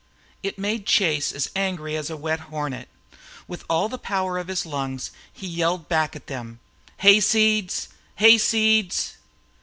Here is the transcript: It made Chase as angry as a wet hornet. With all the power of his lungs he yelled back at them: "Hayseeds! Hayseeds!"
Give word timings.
It 0.41 0.57
made 0.57 0.87
Chase 0.87 1.31
as 1.31 1.51
angry 1.55 1.95
as 1.95 2.09
a 2.09 2.17
wet 2.17 2.39
hornet. 2.49 2.89
With 3.47 3.63
all 3.69 3.87
the 3.87 3.99
power 3.99 4.39
of 4.39 4.47
his 4.47 4.65
lungs 4.65 5.11
he 5.31 5.45
yelled 5.45 5.87
back 5.87 6.15
at 6.15 6.25
them: 6.25 6.59
"Hayseeds! 7.03 7.87
Hayseeds!" 8.19 9.17